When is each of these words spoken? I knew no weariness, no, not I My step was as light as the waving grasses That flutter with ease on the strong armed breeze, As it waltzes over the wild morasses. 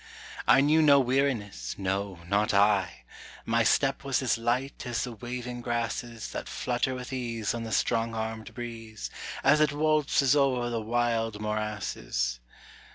I 0.47 0.61
knew 0.61 0.81
no 0.81 0.99
weariness, 0.99 1.75
no, 1.77 2.21
not 2.27 2.55
I 2.55 3.03
My 3.45 3.63
step 3.63 4.03
was 4.03 4.23
as 4.23 4.35
light 4.35 4.83
as 4.87 5.03
the 5.03 5.11
waving 5.11 5.61
grasses 5.61 6.29
That 6.31 6.49
flutter 6.49 6.95
with 6.95 7.13
ease 7.13 7.53
on 7.53 7.65
the 7.65 7.71
strong 7.71 8.15
armed 8.15 8.55
breeze, 8.55 9.11
As 9.43 9.61
it 9.61 9.71
waltzes 9.71 10.35
over 10.35 10.71
the 10.71 10.81
wild 10.81 11.39
morasses. 11.39 12.39